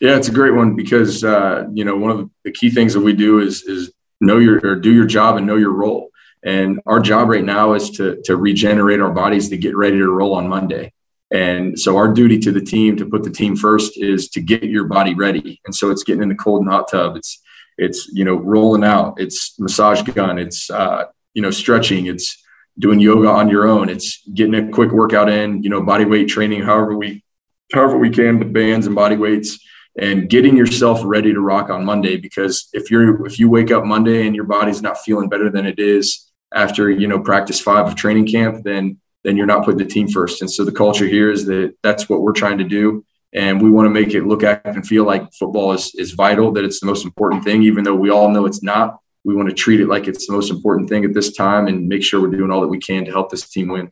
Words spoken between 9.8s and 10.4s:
to roll